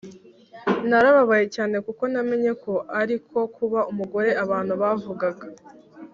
[0.89, 5.45] narababaye cyane kuko namenye ko ari ko kuba umugore abantu bavugaga,